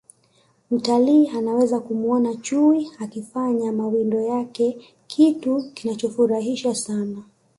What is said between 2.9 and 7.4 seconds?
akifanya mawindo yake kitu kinachofurahisha sana